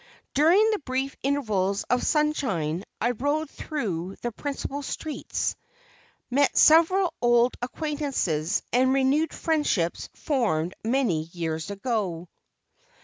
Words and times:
During 0.33 0.71
the 0.71 0.79
brief 0.79 1.15
intervals 1.21 1.83
of 1.83 2.01
sunshine 2.01 2.83
I 2.99 3.11
rode 3.11 3.51
through 3.51 4.15
the 4.23 4.31
principal 4.31 4.81
streets, 4.81 5.55
met 6.31 6.57
several 6.57 7.13
old 7.21 7.53
acquaintances, 7.61 8.63
and 8.73 8.93
renewed 8.95 9.31
friendships 9.31 10.09
formed 10.15 10.73
many 10.83 11.25
years 11.25 11.69
ago. 11.69 12.27